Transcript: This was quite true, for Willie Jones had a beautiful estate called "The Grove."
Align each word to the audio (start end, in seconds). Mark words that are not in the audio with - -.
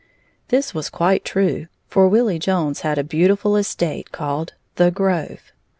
This 0.47 0.73
was 0.73 0.89
quite 0.89 1.23
true, 1.23 1.67
for 1.87 2.07
Willie 2.07 2.39
Jones 2.39 2.79
had 2.81 2.97
a 2.97 3.03
beautiful 3.03 3.55
estate 3.55 4.11
called 4.11 4.53
"The 4.77 4.89
Grove." 4.89 5.51